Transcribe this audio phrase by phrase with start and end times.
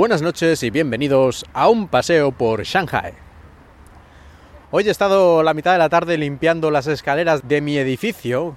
[0.00, 3.12] Buenas noches y bienvenidos a un paseo por Shanghai.
[4.70, 8.56] Hoy he estado la mitad de la tarde limpiando las escaleras de mi edificio,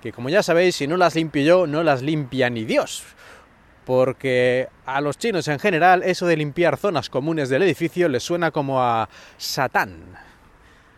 [0.00, 3.02] que como ya sabéis, si no las limpio yo, no las limpia ni Dios.
[3.84, 8.52] Porque a los chinos en general eso de limpiar zonas comunes del edificio les suena
[8.52, 10.16] como a Satán.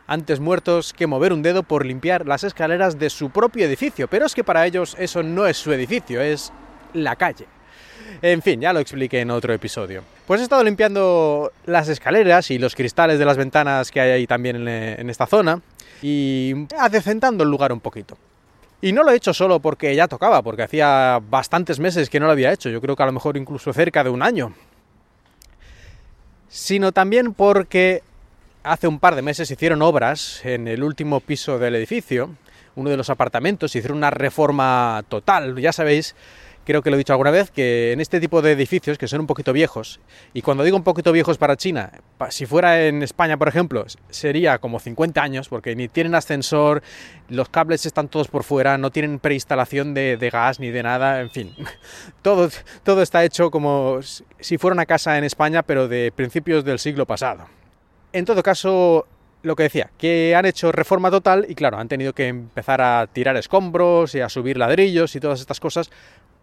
[0.07, 4.09] Antes muertos que mover un dedo por limpiar las escaleras de su propio edificio.
[4.09, 6.53] Pero es que para ellos eso no es su edificio, es
[6.93, 7.47] la calle.
[8.23, 10.03] En fin, ya lo expliqué en otro episodio.
[10.27, 14.27] Pues he estado limpiando las escaleras y los cristales de las ventanas que hay ahí
[14.27, 15.61] también en, esta zona
[16.03, 18.17] y adecentando el lugar un poquito.
[18.83, 22.27] Y no lo he hecho solo porque ya tocaba, porque hacía bastantes meses que no
[22.27, 24.55] lo había hecho, yo creo que a lo mejor incluso cerca de un año.
[26.49, 28.03] Sino también porque
[28.63, 32.31] hace un par de meses hicieron obras en el último piso del edificio,
[32.77, 36.15] uno de los apartamentos, hicieron una reforma total, ya sabéis
[36.65, 39.21] creo que lo he dicho alguna vez, que en este tipo de edificios que son
[39.21, 40.01] un poquito viejos,
[40.35, 41.91] y cuando digo un poquito viejos para China,
[42.31, 46.83] si fuera en España, por ejemplo, sería como 50 años, porque ni tienen ascensor,
[47.29, 51.21] los cables están todos por fuera, no tienen preinstalación de, de gas ni de nada,
[51.21, 51.55] en fin,
[52.23, 52.51] todo,
[52.83, 57.07] todo está hecho como si fuera una casa en España, pero de principios del siglo
[57.07, 57.47] pasado.
[58.13, 59.07] En todo caso,
[59.43, 63.07] lo que decía, que han hecho reforma total y claro, han tenido que empezar a
[63.07, 65.91] tirar escombros y a subir ladrillos y todas estas cosas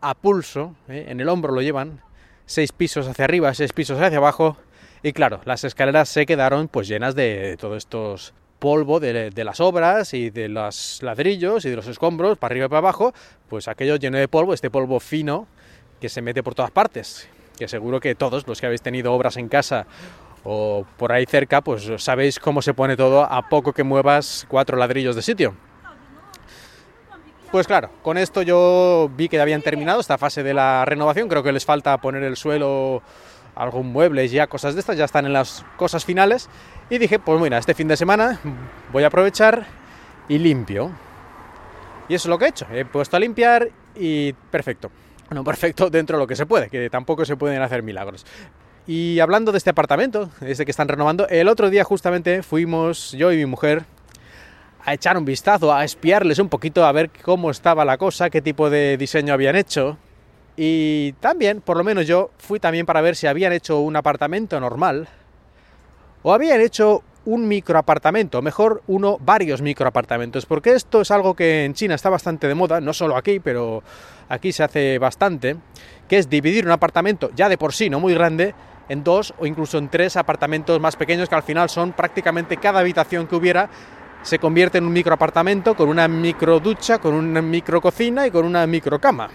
[0.02, 1.06] a pulso, ¿eh?
[1.10, 2.02] en el hombro lo llevan,
[2.46, 4.58] seis pisos hacia arriba, seis pisos hacia abajo,
[5.04, 10.14] y claro, las escaleras se quedaron pues llenas de todos estos polvo de, las obras
[10.14, 13.14] y de los ladrillos y de los escombros para arriba y para abajo,
[13.50, 15.48] pues aquello lleno de polvo, este polvo fino
[16.02, 19.38] que se mete por todas partes, que seguro que todos los que habéis tenido obras
[19.38, 19.88] en casa
[20.44, 24.78] o por ahí cerca, pues sabéis cómo se pone todo a poco que muevas cuatro
[24.78, 25.56] ladrillos de sitio.
[27.52, 31.44] Pues claro, con esto yo vi que habían terminado esta fase de la renovación, creo
[31.44, 33.02] que les falta poner el suelo,
[33.56, 36.50] algún mueble ya, cosas de estas, ya están en las cosas finales.
[36.90, 38.40] Y dije, pues mira, este fin de semana
[38.92, 39.66] voy a aprovechar
[40.28, 40.92] y limpio.
[42.10, 44.92] Y eso es lo que he hecho, he puesto a limpiar y perfecto.
[45.30, 48.26] Bueno, perfecto dentro de lo que se puede, que tampoco se pueden hacer milagros.
[48.88, 53.32] Y hablando de este apartamento, este que están renovando, el otro día justamente fuimos yo
[53.34, 53.86] y mi mujer
[54.88, 58.42] a echar un vistazo, a espiarles un poquito, a ver cómo estaba la cosa, qué
[58.42, 59.98] tipo de diseño habían hecho.
[60.56, 64.58] Y también, por lo menos yo, fui también para ver si habían hecho un apartamento
[64.62, 65.10] normal
[66.24, 71.74] o habían hecho un microapartamento, mejor uno, varios microapartamentos, porque esto es algo que en
[71.74, 73.84] China está bastante de moda, no solo aquí, pero
[74.30, 75.58] aquí se hace bastante,
[76.08, 78.56] que es dividir un apartamento ya de por sí no muy grande
[78.88, 82.80] en dos o incluso en tres apartamentos más pequeños que al final son prácticamente cada
[82.80, 83.70] habitación que hubiera
[84.22, 88.46] se convierte en un microapartamento con una micro ducha, con una micro cocina y con
[88.46, 89.30] una micro cama.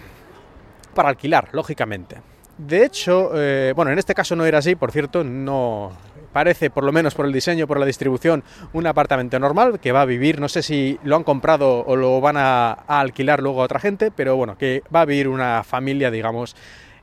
[0.93, 2.21] Para alquilar, lógicamente.
[2.57, 5.91] De hecho, eh, bueno, en este caso no era así, por cierto, no
[6.33, 10.01] parece, por lo menos por el diseño, por la distribución, un apartamento normal que va
[10.01, 13.65] a vivir, no sé si lo han comprado o lo van a, alquilar luego a
[13.65, 16.55] otra gente, pero bueno, que va a vivir una familia, digamos,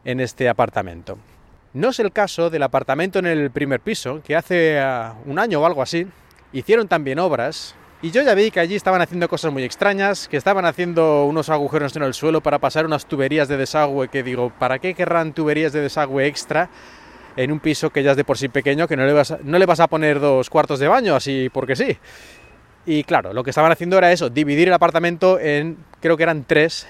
[0.05, 1.17] en este apartamento.
[1.73, 5.61] No es el caso del apartamento en el primer piso, que hace ah, un año
[5.61, 6.07] o algo así,
[6.53, 10.39] hicieron también obras y yo ya vi que allí estaban haciendo cosas muy extrañas, que
[10.39, 14.51] estaban haciendo unos agujeros en el suelo para pasar unas tuberías de desagüe, que digo,
[14.59, 16.71] ¿para qué querrán tuberías de desagüe extra
[17.37, 19.39] en un piso que ya es de por sí pequeño, que no le vas a,
[19.43, 21.99] no le vas a poner dos cuartos de baño así porque sí?
[22.87, 26.45] Y claro, lo que estaban haciendo era eso, dividir el apartamento en, creo que eran
[26.45, 26.87] tres,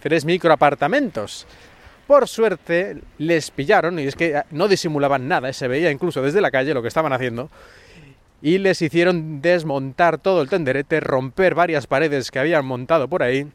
[0.00, 1.46] tres microapartamentos.
[2.06, 6.50] Por suerte les pillaron, y es que no disimulaban nada, se veía incluso desde la
[6.50, 7.50] calle lo que estaban haciendo,
[8.42, 13.46] y les hicieron desmontar todo el tenderete, romper varias paredes que habían montado por ahí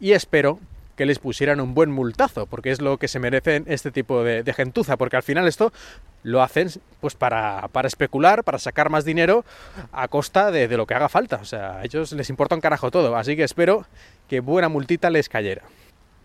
[0.00, 0.58] y espero
[0.96, 4.50] que les pusieran un buen multazo, porque es lo que se merecen este tipo de,
[4.54, 5.72] gentuza, porque al final esto
[6.22, 6.70] lo hacen
[7.00, 9.44] pues para, para especular, para sacar más dinero
[9.92, 11.36] a costa de, de, lo que haga falta.
[11.36, 13.86] O sea, a ellos les importa un carajo todo, así que espero
[14.26, 15.62] que buena multita les cayera.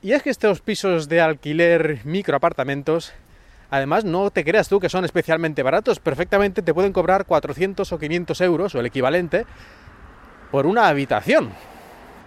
[0.01, 3.13] Y es que estos pisos de alquiler microapartamentos
[3.71, 7.97] Además, no te creas tú que son especialmente baratos, perfectamente te pueden cobrar 400 o
[7.97, 9.45] 500 euros o el equivalente
[10.51, 11.49] por una habitación.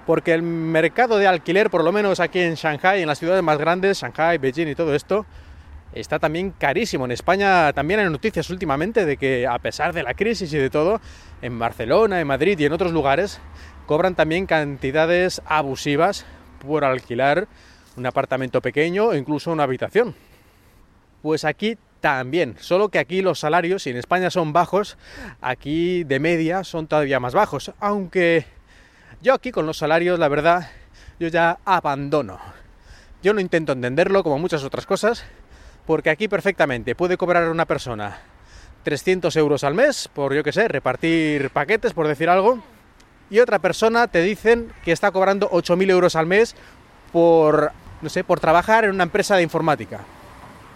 [0.06, 3.58] Porque el mercado de alquiler, por lo menos aquí en Shanghai, en las ciudades más
[3.58, 5.26] grandes, Shanghai, Beijing y todo esto,
[5.93, 7.05] está también carísimo.
[7.05, 10.70] En España también hay noticias últimamente de que a pesar de la crisis y de
[10.70, 10.99] todo,
[11.43, 13.38] en Barcelona, en Madrid y en otros lugares,
[13.87, 16.25] cobran también cantidades abusivas
[16.67, 17.49] por alquilar
[17.96, 20.14] un apartamento pequeño o incluso una habitación.
[21.24, 24.98] Pues aquí también, solo que aquí los salarios, si en España son bajos,
[25.40, 28.44] aquí de media son todavía más bajos, aunque
[29.22, 30.68] yo aquí con los salarios, la verdad,
[31.18, 32.38] yo ya abandono.
[33.22, 35.24] Yo no intento entenderlo como muchas otras cosas,
[35.86, 38.18] porque aquí perfectamente puede cobrar una persona
[38.82, 42.62] 300 euros al mes por, yo que sé, repartir paquetes, por decir algo,
[43.30, 46.54] y otra persona te dicen que está cobrando 8.000 euros al mes
[47.12, 47.72] por,
[48.02, 50.00] no sé, por trabajar en una empresa de informática.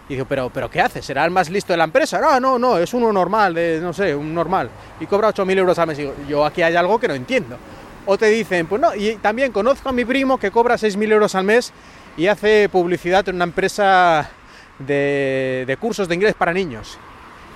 [0.08, 1.02] Y digo, pero, pero ¿qué hace?
[1.02, 2.18] ¿Será el más listo de la empresa?
[2.20, 4.70] No, no, no, es uno normal, no sé, un normal.
[5.00, 5.98] Y cobra 8.000 euros al mes.
[5.98, 7.58] Y digo, yo aquí hay algo que no entiendo.
[8.06, 11.34] O te dicen, pues no, y también conozco a mi primo que cobra 6.000 euros
[11.34, 11.72] al mes
[12.16, 14.30] y hace publicidad en una empresa
[14.78, 16.98] de, de cursos de inglés para niños.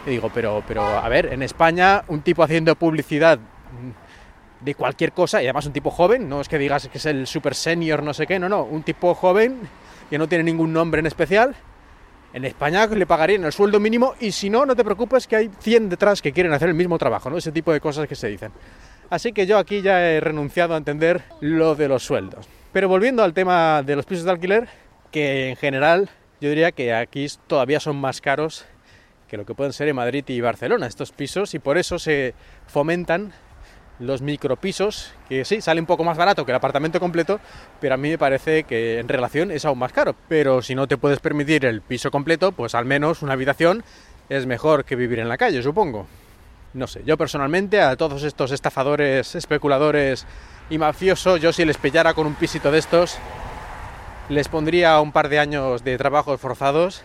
[0.07, 3.39] Y digo, pero, pero a ver, en España un tipo haciendo publicidad
[4.61, 7.27] de cualquier cosa, y además un tipo joven, no es que digas que es el
[7.27, 9.61] super senior, no sé qué, no, no, un tipo joven
[10.09, 11.57] que no tiene ningún nombre en especial,
[12.33, 15.51] en España le pagarían el sueldo mínimo y si no, no te preocupes que hay
[15.61, 17.37] 100 detrás que quieren hacer el mismo trabajo, ¿no?
[17.37, 18.53] Ese tipo de cosas que se dicen.
[19.11, 22.49] Así que yo aquí ya he renunciado a entender lo de los sueldos.
[22.73, 24.69] Pero volviendo al tema de los pisos de alquiler,
[25.11, 26.09] que en general
[26.41, 28.65] yo diría que aquí todavía son más caros
[29.29, 32.35] que lo que pueden ser en Madrid y Barcelona estos pisos y por eso se
[32.67, 33.33] fomentan
[33.99, 37.41] los micropisos, que sí, sale un poco más barato que el apartamento completo,
[37.81, 40.15] pero a mí me parece que en relación es aún más caro.
[40.29, 43.85] Pero si no te puedes permitir el piso completo, pues al menos una habitación
[44.29, 46.07] es mejor que vivir en la calle, supongo.
[46.75, 50.27] No sé, yo personalmente a todos estos estafadores, especuladores
[50.71, 53.19] y mafiosos, yo si les pillara con un pisito de estos,
[54.31, 57.03] les pondría un par de años de trabajos forzados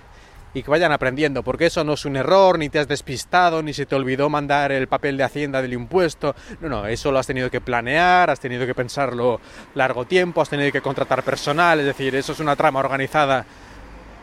[0.57, 3.73] y que vayan aprendiendo, porque eso no es un error, ni te has despistado, ni
[3.73, 6.35] se te olvidó mandar el papel de Hacienda del impuesto.
[6.61, 9.39] No, no, eso lo has tenido que planear, has tenido que pensarlo
[9.75, 13.45] largo tiempo, has tenido que contratar personal, es decir, eso es una trama organizada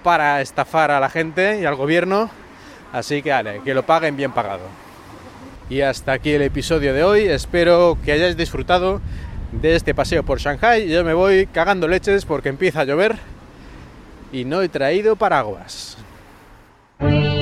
[0.03, 2.29] para estafar a la gente y al gobierno.
[2.93, 4.65] Así que, vale, que lo paguen bien pagado.
[5.71, 7.29] Y hasta aquí el episodio de hoy.
[7.29, 9.01] Espero que hayáis disfrutado
[9.53, 10.89] de este paseo por Shanghai.
[10.89, 13.19] Yo me voy cagando leches porque empieza a llover
[14.33, 15.97] y no he traído paraguas.
[17.01, 17.34] We